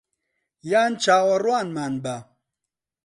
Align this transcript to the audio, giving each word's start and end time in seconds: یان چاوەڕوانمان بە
یان 0.71 0.91
چاوەڕوانمان 1.03 1.93
بە 2.03 2.15